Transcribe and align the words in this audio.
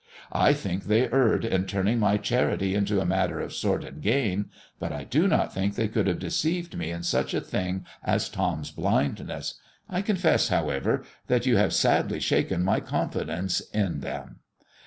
I 0.33 0.53
think 0.53 0.85
they 0.85 1.07
erred 1.11 1.45
in 1.45 1.65
turning 1.67 1.99
my 1.99 2.17
charity 2.17 2.73
into 2.73 2.99
a 2.99 3.05
matter 3.05 3.39
of 3.39 3.53
sordid 3.53 4.01
gain, 4.01 4.49
but 4.79 4.91
I 4.91 5.03
do 5.03 5.27
not 5.27 5.53
think 5.53 5.75
they 5.75 5.87
could 5.87 6.07
have 6.07 6.17
deceived 6.17 6.75
me 6.75 6.89
in 6.89 7.03
such 7.03 7.35
a 7.35 7.39
thing 7.39 7.85
as 8.03 8.27
Tom's 8.27 8.71
blindness. 8.71 9.59
I 9.87 10.01
confess, 10.01 10.47
however, 10.47 11.03
that 11.27 11.45
you 11.45 11.57
have 11.57 11.71
sadly 11.71 12.19
shaken 12.19 12.63
my 12.63 12.79
confidence 12.79 13.59
in 13.61 13.99
them." 13.99 14.37